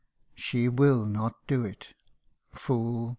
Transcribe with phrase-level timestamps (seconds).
[0.33, 1.93] She will not do it
[2.53, 3.09] Fool